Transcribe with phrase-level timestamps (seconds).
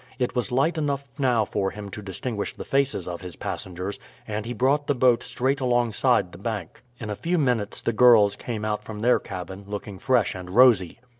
[0.17, 4.47] It was light enough now for him to distinguish the faces of his passengers, and
[4.47, 6.81] he brought the boat straight alongside the bank.
[6.99, 10.99] In a few minutes the girls came out from their cabin, looking fresh and rosy.